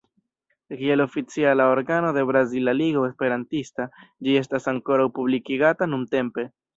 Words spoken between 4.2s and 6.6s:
ĝi estas ankoraŭ publikigata nuntempe.